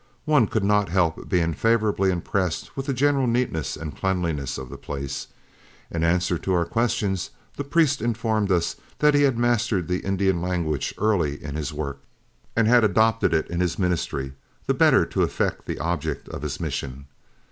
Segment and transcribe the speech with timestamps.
[0.25, 4.77] One could not help being favorably impressed with the general neatness and cleanliness of the
[4.79, 5.27] place.
[5.91, 10.41] In answer to our questions, the priest informed us that he had mastered the Indian
[10.41, 11.99] language early in his work,
[12.55, 14.33] and had adopted it in his ministry,
[14.65, 17.05] the better to effect the object of his mission.